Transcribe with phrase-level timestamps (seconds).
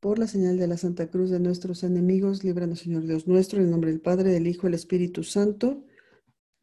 [0.00, 3.64] Por la señal de la Santa Cruz de nuestros enemigos, líbranos, Señor Dios nuestro, en
[3.64, 5.82] el nombre del Padre, del Hijo del Espíritu Santo.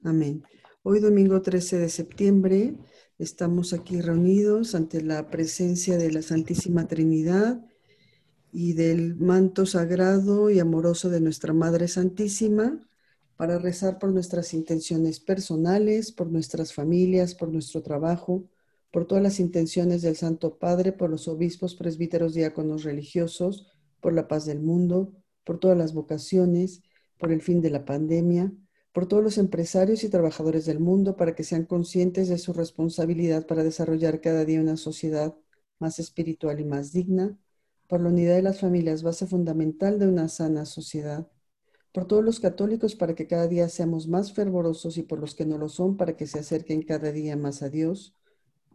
[0.03, 0.43] Amén.
[0.83, 2.75] Hoy, domingo 13 de septiembre,
[3.19, 7.65] estamos aquí reunidos ante la presencia de la Santísima Trinidad
[8.53, 12.87] y del manto sagrado y amoroso de nuestra Madre Santísima
[13.35, 18.45] para rezar por nuestras intenciones personales, por nuestras familias, por nuestro trabajo,
[18.95, 23.67] por todas las intenciones del Santo Padre, por los obispos, presbíteros, diáconos religiosos,
[23.99, 25.11] por la paz del mundo,
[25.43, 26.81] por todas las vocaciones,
[27.17, 28.53] por el fin de la pandemia,
[28.93, 33.45] por todos los empresarios y trabajadores del mundo para que sean conscientes de su responsabilidad
[33.45, 35.35] para desarrollar cada día una sociedad
[35.77, 37.37] más espiritual y más digna,
[37.89, 41.27] por la unidad de las familias, base fundamental de una sana sociedad,
[41.91, 45.45] por todos los católicos para que cada día seamos más fervorosos y por los que
[45.45, 48.15] no lo son para que se acerquen cada día más a Dios,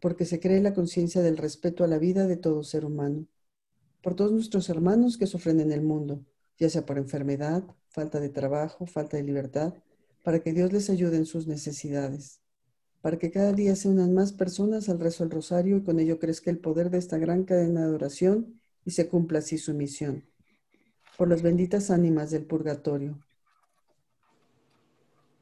[0.00, 3.26] porque se cree la conciencia del respeto a la vida de todo ser humano,
[4.02, 6.24] por todos nuestros hermanos que sufren en el mundo,
[6.58, 9.74] ya sea por enfermedad, falta de trabajo, falta de libertad,
[10.24, 12.40] para que Dios les ayude en sus necesidades,
[13.02, 16.18] para que cada día se unan más personas al rezo del rosario y con ello
[16.18, 20.24] crezca el poder de esta gran cadena de oración y se cumpla así su misión.
[21.16, 23.18] Por las benditas ánimas del purgatorio,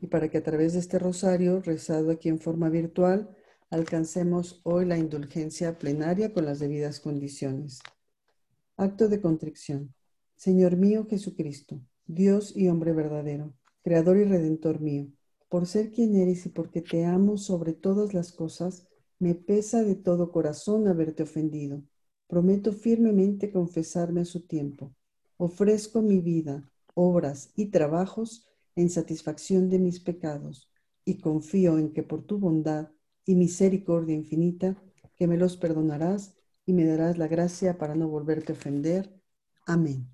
[0.00, 3.28] y para que a través de este rosario, rezado aquí en forma virtual,
[3.70, 7.80] alcancemos hoy la indulgencia plenaria con las debidas condiciones.
[8.76, 9.94] Acto de contrición.
[10.36, 13.52] Señor mío Jesucristo, Dios y hombre verdadero,
[13.82, 15.08] Creador y Redentor mío,
[15.48, 18.86] por ser quien eres y porque te amo sobre todas las cosas,
[19.18, 21.82] me pesa de todo corazón haberte ofendido.
[22.28, 24.94] Prometo firmemente confesarme a su tiempo.
[25.38, 28.46] Ofrezco mi vida, obras y trabajos
[28.76, 30.70] en satisfacción de mis pecados
[31.04, 32.90] y confío en que por tu bondad
[33.28, 34.74] y misericordia infinita,
[35.14, 36.34] que me los perdonarás
[36.64, 39.20] y me darás la gracia para no volverte a ofender.
[39.66, 40.08] Amén.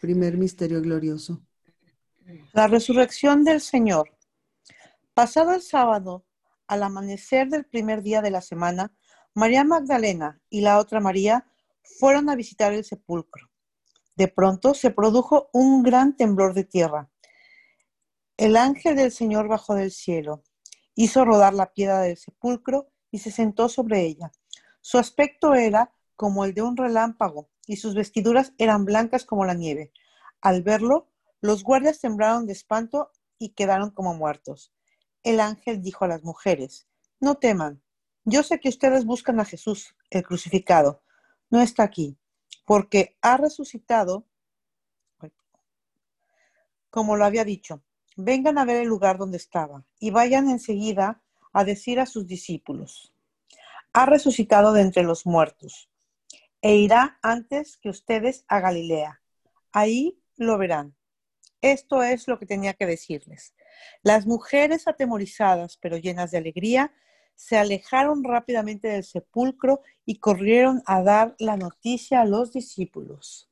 [0.00, 1.40] Primer misterio glorioso.
[2.52, 4.10] La resurrección del Señor.
[5.14, 6.26] Pasado el sábado,
[6.66, 8.92] al amanecer del primer día de la semana,
[9.34, 11.46] María Magdalena y la otra María
[12.00, 13.48] fueron a visitar el sepulcro.
[14.16, 17.11] De pronto se produjo un gran temblor de tierra
[18.36, 20.42] el ángel del Señor bajó del cielo,
[20.94, 24.32] hizo rodar la piedra del sepulcro y se sentó sobre ella.
[24.80, 29.54] Su aspecto era como el de un relámpago y sus vestiduras eran blancas como la
[29.54, 29.92] nieve.
[30.40, 31.08] Al verlo,
[31.40, 34.72] los guardias temblaron de espanto y quedaron como muertos.
[35.22, 36.88] El ángel dijo a las mujeres,
[37.20, 37.82] no teman,
[38.24, 41.02] yo sé que ustedes buscan a Jesús, el crucificado.
[41.50, 42.16] No está aquí,
[42.64, 44.26] porque ha resucitado,
[46.90, 47.82] como lo había dicho
[48.16, 53.12] vengan a ver el lugar donde estaba y vayan enseguida a decir a sus discípulos,
[53.92, 55.90] ha resucitado de entre los muertos
[56.62, 59.20] e irá antes que ustedes a Galilea.
[59.72, 60.94] Ahí lo verán.
[61.60, 63.54] Esto es lo que tenía que decirles.
[64.02, 66.92] Las mujeres atemorizadas pero llenas de alegría
[67.34, 73.51] se alejaron rápidamente del sepulcro y corrieron a dar la noticia a los discípulos.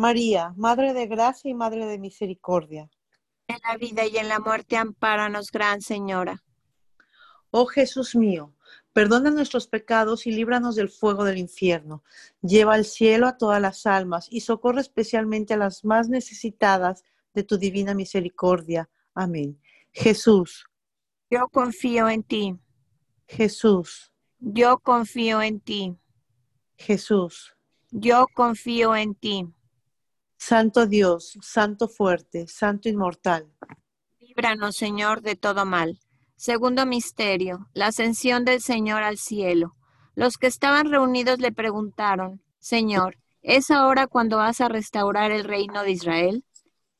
[0.00, 2.88] María, Madre de Gracia y Madre de Misericordia.
[3.46, 6.42] En la vida y en la muerte, ampáranos, Gran Señora.
[7.50, 8.54] Oh Jesús mío,
[8.94, 12.02] perdona nuestros pecados y líbranos del fuego del infierno.
[12.40, 17.04] Lleva al cielo a todas las almas y socorre especialmente a las más necesitadas
[17.34, 18.88] de tu divina misericordia.
[19.12, 19.60] Amén.
[19.92, 20.64] Jesús,
[21.30, 22.58] yo confío en ti.
[23.28, 24.10] Jesús.
[24.38, 25.94] Yo confío en ti.
[26.78, 27.54] Jesús.
[27.90, 29.46] Yo confío en ti.
[30.42, 33.52] Santo Dios, Santo fuerte, Santo inmortal.
[34.18, 36.00] Líbranos, Señor, de todo mal.
[36.34, 39.76] Segundo misterio, la ascensión del Señor al cielo.
[40.14, 45.82] Los que estaban reunidos le preguntaron, Señor, ¿es ahora cuando vas a restaurar el reino
[45.82, 46.44] de Israel?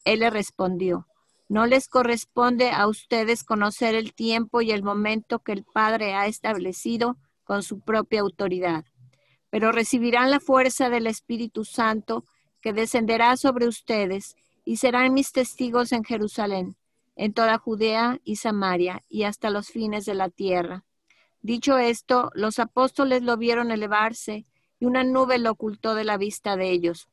[0.05, 1.09] Él le respondió,
[1.49, 6.27] no les corresponde a ustedes conocer el tiempo y el momento que el Padre ha
[6.27, 8.85] establecido con su propia autoridad,
[9.49, 12.27] pero recibirán la fuerza del Espíritu Santo
[12.61, 16.77] que descenderá sobre ustedes y serán mis testigos en Jerusalén,
[17.17, 20.85] en toda Judea y Samaria y hasta los fines de la tierra.
[21.43, 24.47] Dicho esto, los apóstoles lo vieron elevarse
[24.79, 27.09] y una nube lo ocultó de la vista de ellos.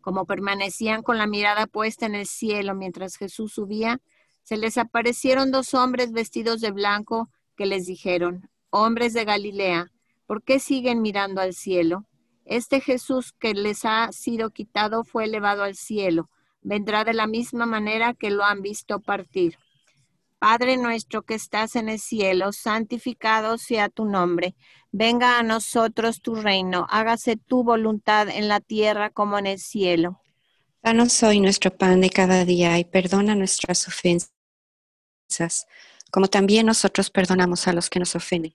[0.00, 4.00] Como permanecían con la mirada puesta en el cielo mientras Jesús subía,
[4.42, 9.90] se les aparecieron dos hombres vestidos de blanco que les dijeron, hombres de Galilea,
[10.26, 12.04] ¿por qué siguen mirando al cielo?
[12.46, 16.30] Este Jesús que les ha sido quitado fue elevado al cielo,
[16.62, 19.58] vendrá de la misma manera que lo han visto partir.
[20.38, 24.54] Padre nuestro que estás en el cielo, santificado sea tu nombre.
[24.92, 30.20] Venga a nosotros tu reino, hágase tu voluntad en la tierra como en el cielo.
[30.82, 34.30] Danos hoy nuestro pan de cada día y perdona nuestras ofensas,
[36.12, 38.54] como también nosotros perdonamos a los que nos ofenden.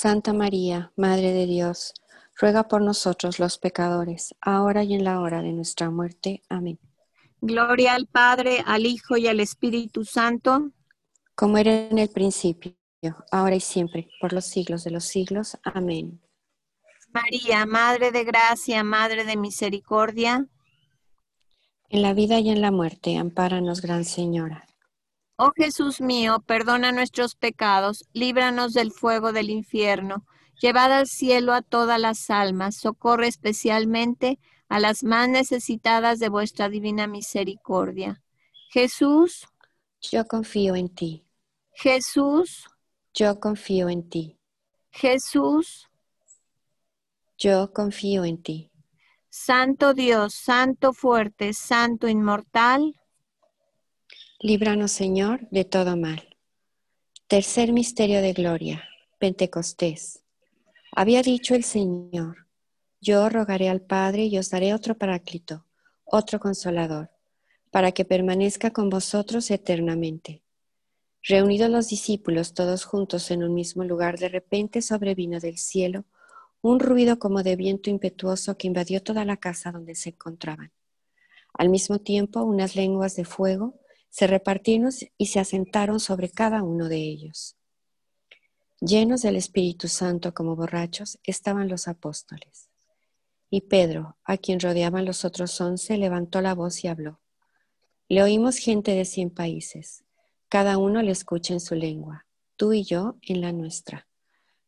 [0.00, 1.92] Santa María, Madre de Dios,
[2.34, 6.40] ruega por nosotros los pecadores, ahora y en la hora de nuestra muerte.
[6.48, 6.78] Amén.
[7.42, 10.70] Gloria al Padre, al Hijo y al Espíritu Santo.
[11.34, 12.72] Como era en el principio,
[13.30, 15.58] ahora y siempre, por los siglos de los siglos.
[15.64, 16.18] Amén.
[17.12, 20.46] María, Madre de Gracia, Madre de Misericordia.
[21.90, 24.66] En la vida y en la muerte, ampáranos, Gran Señora.
[25.42, 30.26] Oh Jesús mío, perdona nuestros pecados, líbranos del fuego del infierno,
[30.60, 36.68] llevad al cielo a todas las almas, socorre especialmente a las más necesitadas de vuestra
[36.68, 38.20] divina misericordia.
[38.68, 39.46] Jesús,
[40.02, 41.26] yo confío en ti.
[41.72, 42.68] Jesús,
[43.14, 44.38] yo confío en ti.
[44.90, 45.88] Jesús,
[47.38, 48.70] yo confío en ti.
[49.30, 52.99] Santo Dios, Santo fuerte, Santo inmortal.
[54.42, 56.34] Líbranos, Señor, de todo mal.
[57.26, 58.82] Tercer misterio de gloria,
[59.18, 60.22] Pentecostés.
[60.92, 62.46] Había dicho el Señor,
[63.02, 65.66] yo rogaré al Padre y os daré otro paráclito,
[66.06, 67.10] otro consolador,
[67.70, 70.42] para que permanezca con vosotros eternamente.
[71.22, 76.06] Reunidos los discípulos todos juntos en un mismo lugar, de repente sobrevino del cielo
[76.62, 80.72] un ruido como de viento impetuoso que invadió toda la casa donde se encontraban.
[81.52, 83.74] Al mismo tiempo, unas lenguas de fuego
[84.10, 87.56] se repartieron y se asentaron sobre cada uno de ellos.
[88.80, 92.68] Llenos del Espíritu Santo como borrachos, estaban los apóstoles.
[93.50, 97.20] Y Pedro, a quien rodeaban los otros once, levantó la voz y habló.
[98.08, 100.04] Le oímos gente de cien países.
[100.48, 102.26] Cada uno le escucha en su lengua,
[102.56, 104.08] tú y yo en la nuestra.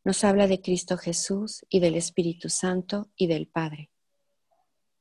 [0.04, 3.90] Nos habla de Cristo Jesús y del Espíritu Santo y del Padre.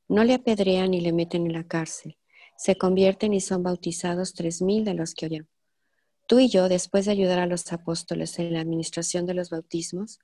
[0.08, 2.16] No le apedrean ni le meten en la cárcel.
[2.62, 5.46] Se convierten y son bautizados tres mil de los que oyó.
[6.28, 10.20] Tú y yo, después de ayudar a los apóstoles en la administración de los bautismos,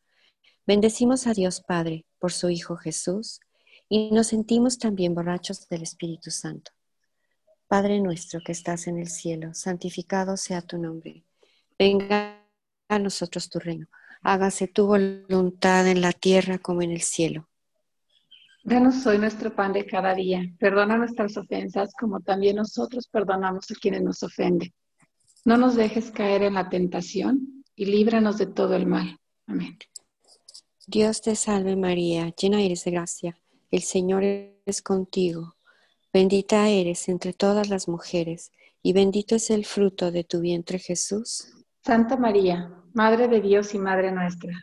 [0.65, 3.41] bendecimos a Dios Padre por su Hijo Jesús
[3.89, 6.71] y nos sentimos también borrachos del Espíritu Santo.
[7.67, 11.25] Padre nuestro que estás en el cielo, santificado sea tu nombre.
[11.77, 12.41] Venga
[12.89, 13.89] a nosotros tu reino.
[14.23, 17.49] Hágase tu voluntad en la tierra como en el cielo.
[18.65, 20.43] Danos hoy nuestro pan de cada día.
[20.59, 24.73] Perdona nuestras ofensas como también nosotros perdonamos a quienes nos ofenden.
[25.45, 29.19] No nos dejes caer en la tentación y líbranos de todo el mal.
[29.47, 29.79] Amén.
[30.87, 33.39] Dios te salve María, llena eres de gracia
[33.71, 35.57] el Señor es contigo.
[36.13, 38.51] Bendita eres entre todas las mujeres,
[38.83, 41.53] y bendito es el fruto de tu vientre Jesús.
[41.85, 44.63] Santa María, Madre de Dios y Madre nuestra,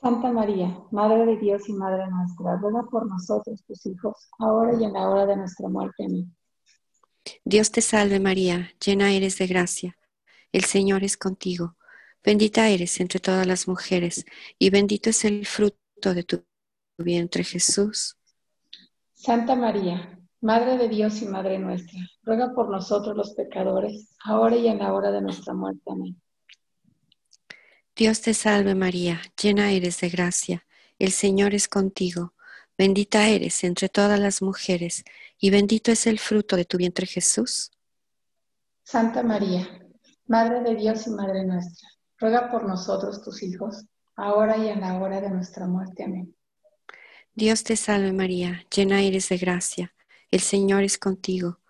[0.00, 4.84] Santa María, Madre de Dios y Madre nuestra, ruega por nosotros tus hijos, ahora y
[4.84, 6.04] en la hora de nuestra muerte.
[6.04, 6.34] Amén.
[7.44, 9.96] Dios te salve María, llena eres de gracia
[10.52, 11.76] el Señor es contigo.
[12.24, 14.24] Bendita eres entre todas las mujeres,
[14.58, 16.44] y bendito es el fruto de tu
[16.98, 18.16] vientre, Jesús.
[19.14, 24.68] Santa María, Madre de Dios y Madre nuestra, ruega por nosotros los pecadores, ahora y
[24.68, 25.82] en la hora de nuestra muerte.
[25.86, 26.20] Amén.
[28.00, 30.64] Dios te salve María, llena eres de gracia,
[30.98, 32.32] el Señor es contigo.
[32.78, 35.04] Bendita eres entre todas las mujeres,
[35.38, 37.70] y bendito es el fruto de tu vientre, Jesús.
[38.84, 39.68] Santa María,
[40.26, 43.84] Madre de Dios y Madre nuestra, ruega por nosotros tus hijos,
[44.16, 46.04] ahora y en la hora de nuestra muerte.
[46.04, 46.34] Amén.
[47.34, 49.94] Dios te salve María, llena eres de gracia,
[50.30, 51.60] el Señor es contigo.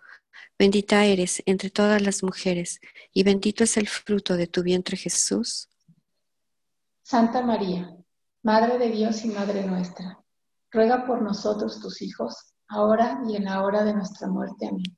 [0.56, 2.78] Bendita eres entre todas las mujeres,
[3.12, 5.69] y bendito es el fruto de tu vientre Jesús.
[7.10, 7.92] Santa María,
[8.44, 10.22] Madre de Dios y Madre nuestra,
[10.70, 14.68] ruega por nosotros tus hijos, ahora y en la hora de nuestra muerte.
[14.68, 14.96] Amén.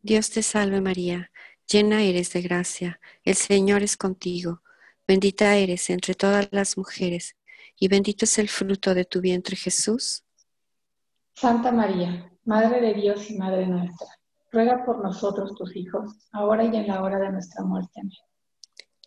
[0.00, 1.30] Dios te salve María,
[1.70, 4.62] llena eres de gracia, el Señor es contigo,
[5.06, 7.36] bendita eres entre todas las mujeres,
[7.78, 10.24] y bendito es el fruto de tu vientre Jesús.
[11.34, 14.08] Santa María, Madre de Dios y Madre nuestra,
[14.50, 18.00] ruega por nosotros tus hijos, ahora y en la hora de nuestra muerte.
[18.00, 18.31] Amén.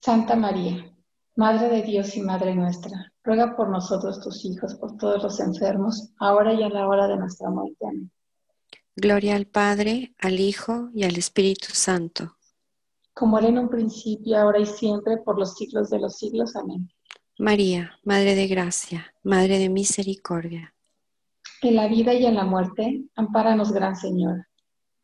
[0.00, 0.92] Santa María,
[1.36, 6.10] Madre de Dios y Madre nuestra, ruega por nosotros tus hijos, por todos los enfermos,
[6.18, 7.86] ahora y en la hora de nuestra muerte.
[7.86, 8.10] Amén.
[8.96, 12.36] Gloria al Padre, al Hijo y al Espíritu Santo
[13.20, 16.56] como era en un principio, ahora y siempre, por los siglos de los siglos.
[16.56, 16.90] Amén.
[17.38, 20.74] María, Madre de Gracia, Madre de Misericordia.
[21.60, 24.46] En la vida y en la muerte, ampáranos, Gran Señor.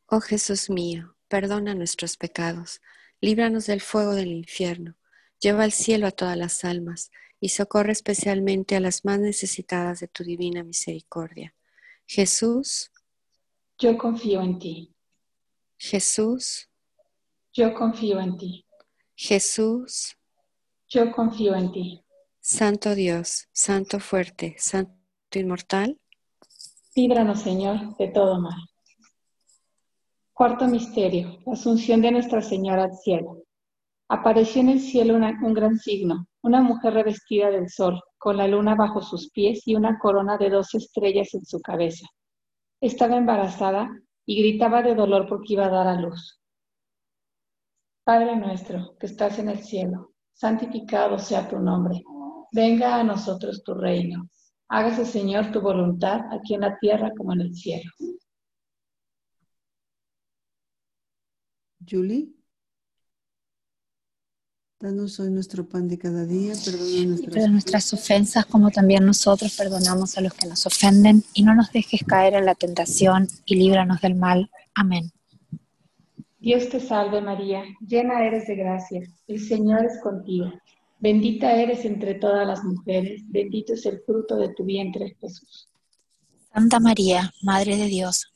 [0.06, 2.80] Oh Jesús mío, perdona nuestros pecados,
[3.20, 4.96] líbranos del fuego del infierno,
[5.40, 10.09] lleva al cielo a todas las almas y socorre especialmente a las más necesitadas de
[10.09, 11.55] tu divina misericordia.
[12.07, 12.90] Jesús,
[13.79, 14.94] yo confío en ti.
[15.76, 16.68] Jesús,
[17.57, 18.66] yo confío en ti.
[19.14, 20.18] Jesús.
[20.88, 22.05] Yo confío en ti.
[22.38, 24.92] Santo Dios, Santo fuerte, Santo
[25.33, 25.98] inmortal.
[26.94, 28.59] Líbranos, Señor, de todo mal.
[30.37, 33.44] Cuarto misterio, la asunción de Nuestra Señora al cielo.
[34.07, 38.75] Apareció en el cielo un gran signo, una mujer revestida del sol, con la luna
[38.75, 42.07] bajo sus pies y una corona de dos estrellas en su cabeza.
[42.83, 43.88] Estaba embarazada
[44.27, 46.38] y gritaba de dolor porque iba a dar a luz.
[48.05, 52.03] Padre nuestro que estás en el cielo, santificado sea tu nombre.
[52.53, 54.29] Venga a nosotros tu reino.
[54.68, 57.90] Hágase, Señor, tu voluntad aquí en la tierra como en el cielo.
[61.88, 62.29] Julie.
[64.79, 70.18] Danos hoy nuestro pan de cada día, perdona nuestras, nuestras ofensas como también nosotros perdonamos
[70.18, 74.03] a los que nos ofenden y no nos dejes caer en la tentación y líbranos
[74.03, 74.51] del mal.
[74.75, 75.11] Amén.
[76.38, 80.53] Dios te salve María, llena eres de gracia, el Señor es contigo.
[80.99, 85.68] Bendita eres entre todas las mujeres, bendito es el fruto de tu vientre, Jesús.
[86.53, 88.36] Santa María, Madre de Dios,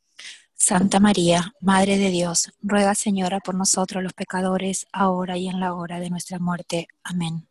[0.63, 5.73] Santa María, Madre de Dios, ruega Señora por nosotros los pecadores, ahora y en la
[5.73, 6.87] hora de nuestra muerte.
[7.03, 7.47] Amén.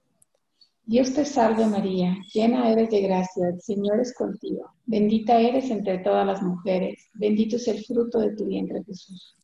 [0.85, 5.99] Dios te salve María, llena eres de gracia, el Señor es contigo, bendita eres entre
[5.99, 9.37] todas las mujeres, bendito es el fruto de tu vientre Jesús.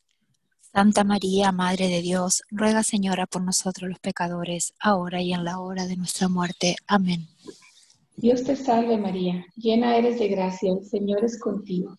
[0.61, 5.59] Santa María, Madre de Dios, ruega Señora por nosotros los pecadores, ahora y en la
[5.59, 6.77] hora de nuestra muerte.
[6.87, 7.27] Amén.
[8.17, 11.99] Dios te salve María, llena eres de gracia, el Señor es contigo,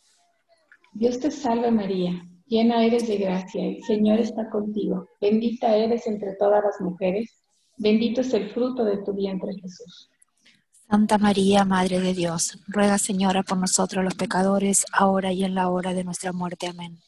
[0.93, 6.35] Dios te salve María, llena eres de gracia, el Señor está contigo, bendita eres entre
[6.35, 7.41] todas las mujeres,
[7.77, 10.09] bendito es el fruto de tu vientre Jesús.
[10.89, 15.69] Santa María, Madre de Dios, ruega Señora por nosotros los pecadores, ahora y en la
[15.69, 16.67] hora de nuestra muerte.
[16.67, 16.99] Amén.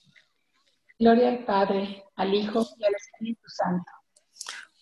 [0.97, 3.91] Gloria al Padre, al Hijo y al Espíritu Santo.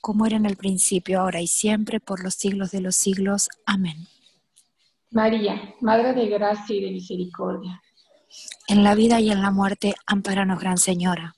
[0.02, 3.50] Como era en el principio, ahora y siempre, por los siglos de los siglos.
[3.66, 4.06] Amén.
[5.10, 7.82] María, Madre de Gracia y de Misericordia.
[8.68, 11.36] En la vida y en la muerte, amparanos, Gran Señora.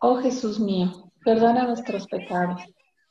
[0.00, 2.62] Oh Jesús mío, perdona nuestros pecados,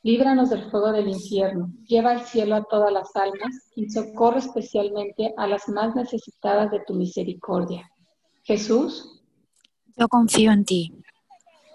[0.03, 5.33] líbranos del fuego del infierno, lleva al cielo a todas las almas y socorre especialmente
[5.37, 7.91] a las más necesitadas de tu misericordia.
[8.43, 9.21] Jesús,
[9.97, 10.93] yo confío en ti.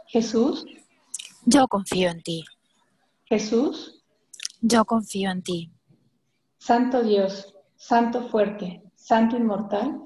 [0.06, 0.64] Jesús,
[1.44, 2.44] yo confío en ti.
[3.26, 4.02] Jesús,
[4.60, 5.70] yo confío en ti.
[6.58, 10.00] Santo Dios, Santo fuerte, Santo inmortal,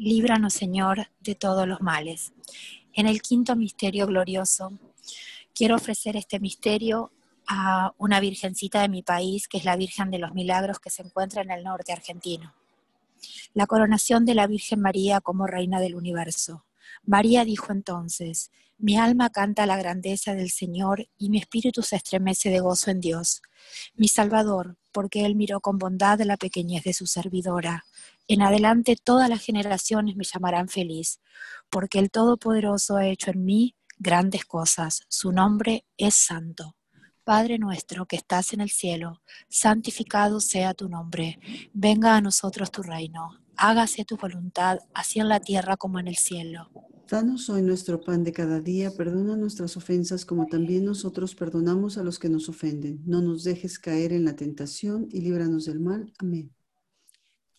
[0.00, 2.32] líbranos Señor de todos los males.
[2.94, 4.72] En el quinto misterio glorioso,
[5.54, 7.12] quiero ofrecer este misterio
[7.46, 11.02] a una virgencita de mi país, que es la Virgen de los Milagros, que se
[11.02, 12.54] encuentra en el norte argentino.
[13.52, 16.64] La coronación de la Virgen María como Reina del Universo.
[17.04, 22.48] María dijo entonces, mi alma canta la grandeza del Señor y mi espíritu se estremece
[22.48, 23.42] de gozo en Dios,
[23.94, 27.84] mi Salvador, porque Él miró con bondad la pequeñez de su servidora.
[28.32, 31.18] En adelante todas las generaciones me llamarán feliz,
[31.68, 35.02] porque el Todopoderoso ha hecho en mí grandes cosas.
[35.08, 36.76] Su nombre es santo.
[37.24, 41.40] Padre nuestro que estás en el cielo, santificado sea tu nombre.
[41.72, 43.30] Venga a nosotros tu reino.
[43.56, 46.70] Hágase tu voluntad, así en la tierra como en el cielo.
[47.08, 52.04] Danos hoy nuestro pan de cada día, perdona nuestras ofensas como también nosotros perdonamos a
[52.04, 53.02] los que nos ofenden.
[53.04, 56.12] No nos dejes caer en la tentación y líbranos del mal.
[56.18, 56.52] Amén.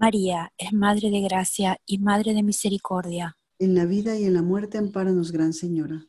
[0.00, 3.36] María es Madre de Gracia y Madre de Misericordia.
[3.58, 6.06] En la vida y en la muerte, ampáranos, Gran Señora.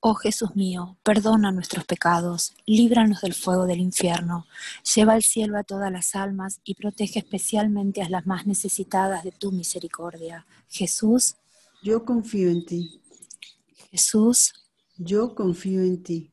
[0.00, 4.46] Oh Jesús mío, perdona nuestros pecados, líbranos del fuego del infierno,
[4.94, 9.32] lleva al cielo a todas las almas y protege especialmente a las más necesitadas de
[9.32, 10.46] tu misericordia.
[10.70, 11.36] Jesús,
[11.82, 13.02] yo confío en ti.
[13.90, 14.54] Jesús,
[14.96, 16.30] yo confío en ti.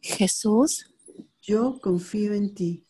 [0.00, 0.84] Jesús,
[1.40, 2.84] yo confío en ti.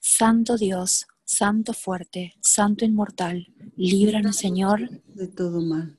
[0.00, 5.94] Santo Dios, Santo fuerte, Santo inmortal, líbranos Señor de todo mal.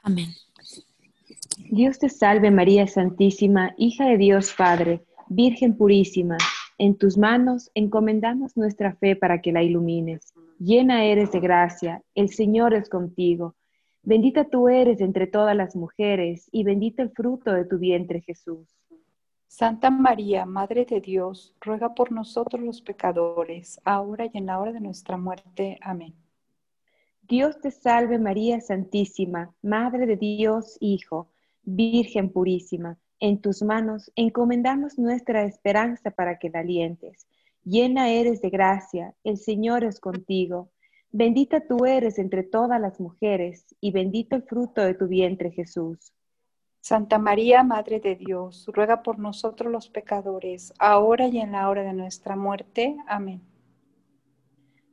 [0.00, 0.28] Amén.
[1.72, 6.36] Dios te salve María Santísima, hija de Dios Padre, Virgen purísima.
[6.78, 10.32] En tus manos encomendamos nuestra fe para que la ilumines.
[10.60, 13.56] Llena eres de gracia, el Señor es contigo.
[14.04, 18.68] Bendita tú eres entre todas las mujeres y bendito el fruto de tu vientre Jesús.
[19.56, 24.72] Santa María, Madre de Dios, ruega por nosotros los pecadores, ahora y en la hora
[24.72, 25.78] de nuestra muerte.
[25.80, 26.12] Amén.
[27.22, 31.28] Dios te salve María Santísima, Madre de Dios Hijo
[31.62, 37.28] Virgen purísima, en tus manos encomendamos nuestra esperanza para que la alientes.
[37.62, 40.72] Llena eres de gracia, el Señor es contigo.
[41.12, 46.12] Bendita tú eres entre todas las mujeres, y bendito el fruto de tu vientre Jesús.
[46.86, 51.82] Santa María, Madre de Dios, ruega por nosotros los pecadores, ahora y en la hora
[51.82, 52.94] de nuestra muerte.
[53.06, 53.40] Amén.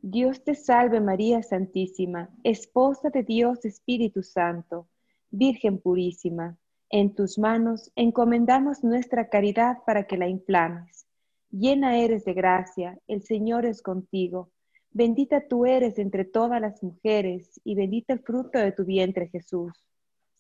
[0.02, 4.88] Dios te salve María Santísima, Esposa de Dios Espíritu Santo,
[5.32, 6.58] Virgen purísima
[6.90, 11.06] en tus manos encomendamos nuestra caridad para que la inflames.
[11.50, 14.50] Llena eres de gracia, el Señor es contigo.
[14.92, 19.74] Bendita tú eres entre todas las mujeres y bendito el fruto de tu vientre Jesús.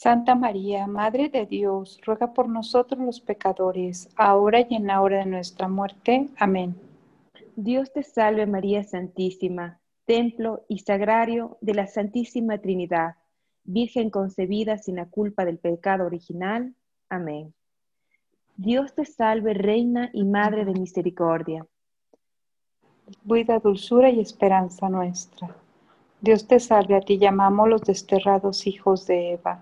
[0.03, 5.19] Santa María, Madre de Dios, ruega por nosotros los pecadores, ahora y en la hora
[5.19, 6.27] de nuestra muerte.
[6.39, 6.75] Amén.
[7.55, 13.17] Dios te salve María Santísima, templo y sagrario de la Santísima Trinidad
[13.63, 16.73] Virgen concebida sin la culpa del pecado original.
[17.07, 17.53] Amén.
[18.57, 21.67] Dios te salve, Reina y Madre de Misericordia.
[23.23, 25.55] Vida, dulzura y esperanza nuestra.
[26.21, 29.61] Dios te salve, a ti llamamos los desterrados hijos de Eva.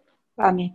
[0.43, 0.73] Amén.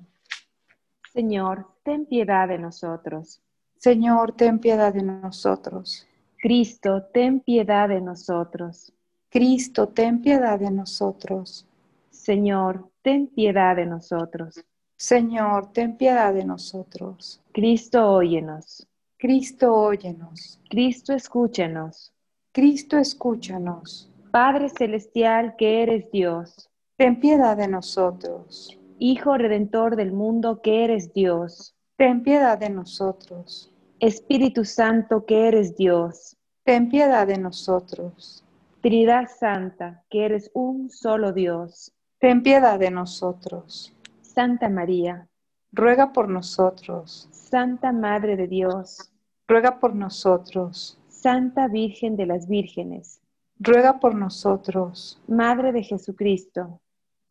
[1.12, 3.42] Señor, ten piedad de nosotros.
[3.79, 6.07] Señor, ten piedad de nosotros.
[6.38, 8.92] Cristo, ten piedad de nosotros.
[9.29, 11.66] Cristo, ten piedad de nosotros.
[12.11, 14.64] Señor, ten piedad de nosotros.
[14.96, 17.40] Señor, ten piedad de nosotros.
[17.52, 18.87] Cristo, óyenos.
[19.18, 20.61] Cristo, óyenos.
[20.70, 22.12] Cristo, escúchanos.
[22.52, 24.09] Cristo, escúchanos.
[24.31, 26.70] Padre celestial que eres Dios.
[26.96, 28.79] Ten piedad de nosotros.
[28.98, 31.76] Hijo redentor del mundo que eres Dios.
[31.96, 33.70] Ten piedad de nosotros.
[34.00, 36.37] Espíritu Santo que eres Dios.
[36.64, 38.42] Ten piedad de nosotros.
[38.80, 41.92] Trinidad Santa que eres un solo Dios.
[42.18, 43.94] Ten piedad de nosotros.
[44.22, 45.28] Santa María.
[45.72, 47.28] Ruega por nosotros.
[47.32, 49.12] Santa Madre de Dios.
[49.46, 50.98] Ruega por nosotros.
[51.09, 53.20] Santa Virgen de las Vírgenes.
[53.59, 55.20] Ruega por nosotros.
[55.28, 56.80] Madre de Jesucristo.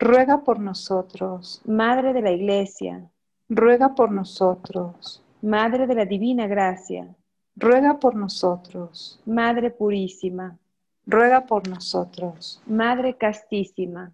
[0.05, 1.63] Ruega por nosotros.
[1.65, 3.09] Madre de la Iglesia.
[3.49, 5.23] Ruega por nosotros.
[5.41, 7.15] Madre de la Divina Gracia.
[7.55, 9.19] Ruega por nosotros.
[9.25, 10.59] Madre Purísima.
[11.07, 12.61] Ruega por nosotros.
[12.67, 14.11] Madre Castísima.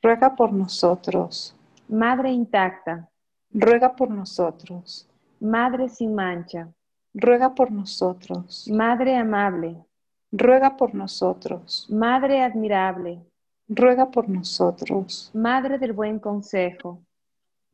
[0.00, 1.54] Ruega por nosotros.
[1.86, 3.10] Madre intacta.
[3.52, 5.06] Ruega por nosotros.
[5.38, 6.72] Madre sin mancha.
[7.12, 8.70] Ruega por nosotros.
[8.72, 9.84] Madre amable.
[10.32, 11.86] Ruega por nosotros.
[11.90, 13.20] Madre admirable.
[13.68, 15.30] Ruega por nosotros.
[15.34, 17.02] Madre del buen consejo.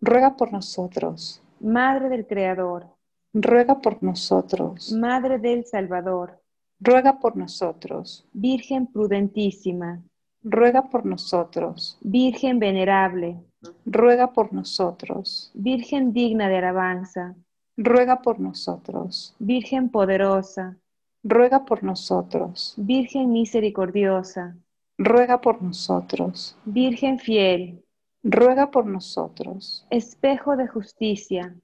[0.00, 1.42] Ruega por nosotros.
[1.60, 2.86] Madre del Creador.
[3.34, 4.90] Ruega por nosotros.
[4.92, 6.40] Madre del Salvador.
[6.80, 8.26] Ruega por nosotros.
[8.32, 10.02] Virgen prudentísima.
[10.42, 11.98] Ruega por nosotros.
[12.00, 13.38] Virgen venerable.
[13.84, 15.50] Ruega por nosotros.
[15.54, 17.36] Virgen digna de alabanza.
[17.76, 19.36] Ruega por nosotros.
[19.38, 20.78] Virgen poderosa.
[21.22, 22.74] Ruega por nosotros.
[22.78, 24.56] Virgen misericordiosa.
[25.04, 26.56] Ruega por nosotros.
[26.64, 27.84] Virgen fiel.
[28.22, 29.84] Ruega por nosotros.
[29.90, 31.56] Espejo de justicia.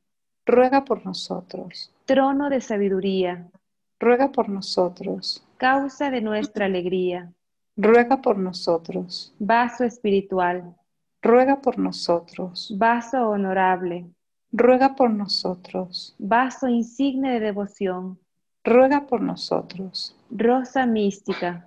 [0.44, 1.94] Ruega por nosotros.
[2.04, 3.48] Trono de sabiduría.
[4.00, 5.46] Ruega por nosotros.
[5.56, 7.32] Causa de nuestra alegría.
[7.76, 9.32] Ruega por nosotros.
[9.38, 10.74] Vaso espiritual.
[11.22, 12.74] Ruega por nosotros.
[12.76, 14.10] Vaso honorable.
[14.50, 16.16] Ruega por nosotros.
[16.18, 18.18] Vaso insigne de devoción.
[18.64, 20.16] Ruega por nosotros.
[20.28, 21.66] Rosa mística.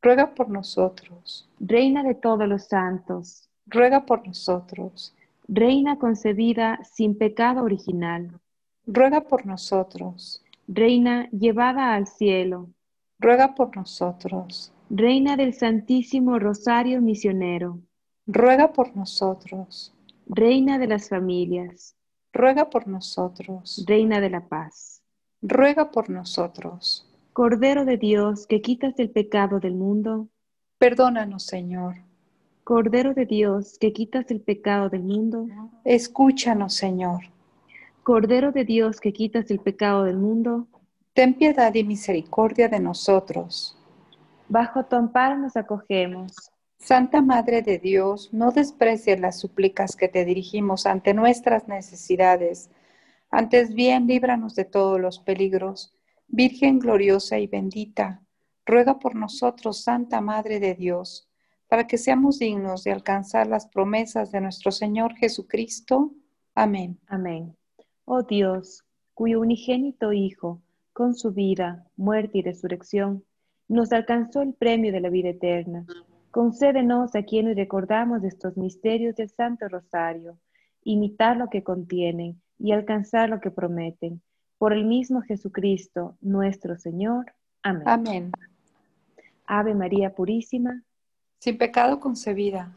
[0.00, 1.48] Ruega por nosotros.
[1.58, 3.48] Reina de todos los santos.
[3.66, 5.14] Ruega por nosotros.
[5.48, 8.38] Reina concebida sin pecado original.
[8.86, 10.44] Ruega por nosotros.
[10.68, 12.68] Reina llevada al cielo.
[13.18, 14.72] Ruega por nosotros.
[14.88, 17.80] Reina del Santísimo Rosario Misionero.
[18.26, 19.92] Ruega por nosotros.
[20.26, 21.96] Reina de las familias.
[22.32, 23.84] Ruega por nosotros.
[23.86, 25.02] Reina de la paz.
[25.42, 27.07] Ruega por nosotros.
[27.38, 30.26] Cordero de Dios que quitas el pecado del mundo.
[30.76, 31.94] Perdónanos, Señor.
[32.64, 35.46] Cordero de Dios que quitas el pecado del mundo.
[35.84, 37.20] Escúchanos, Señor.
[38.02, 40.66] Cordero de Dios que quitas el pecado del mundo.
[41.14, 43.78] Ten piedad y misericordia de nosotros.
[44.48, 46.32] Bajo tu amparo nos acogemos.
[46.76, 52.68] Santa Madre de Dios, no desprecies las súplicas que te dirigimos ante nuestras necesidades.
[53.30, 55.94] Antes bien, líbranos de todos los peligros.
[56.30, 58.22] Virgen gloriosa y bendita,
[58.66, 61.26] ruega por nosotros, Santa Madre de Dios,
[61.68, 66.12] para que seamos dignos de alcanzar las promesas de nuestro Señor Jesucristo.
[66.54, 67.00] Amén.
[67.06, 67.56] Amén.
[68.04, 70.60] Oh Dios, cuyo unigénito Hijo,
[70.92, 73.24] con su vida, muerte y resurrección,
[73.66, 75.86] nos alcanzó el premio de la vida eterna.
[76.30, 80.38] Concédenos a quienes recordamos estos misterios del Santo Rosario,
[80.84, 84.20] imitar lo que contienen y alcanzar lo que prometen.
[84.58, 87.32] Por el mismo Jesucristo, nuestro Señor.
[87.62, 87.82] Amén.
[87.86, 88.32] Amén.
[89.46, 90.82] Ave María Purísima,
[91.38, 92.72] Sin pecado concebida.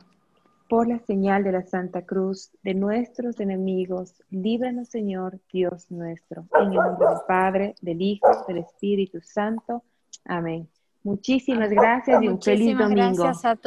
[0.69, 6.45] por la señal de la Santa Cruz de nuestros enemigos, líbranos Señor Dios nuestro.
[6.59, 9.83] En el nombre del Padre, del Hijo, del Espíritu Santo.
[10.25, 10.69] Amén.
[11.03, 12.95] Muchísimas gracias y un feliz domingo.
[12.95, 13.59] gracias a todos.